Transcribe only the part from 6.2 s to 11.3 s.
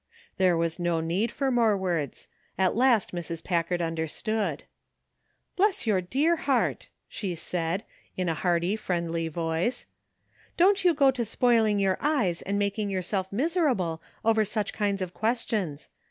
heart!" she said, in a hearty, friendly voice; "don't you go to